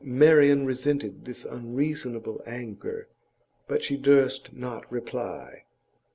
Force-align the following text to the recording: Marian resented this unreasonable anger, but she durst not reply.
Marian 0.03 0.65
resented 0.65 1.25
this 1.25 1.45
unreasonable 1.45 2.41
anger, 2.47 3.07
but 3.67 3.83
she 3.83 3.97
durst 3.97 4.51
not 4.51 4.91
reply. 4.91 5.65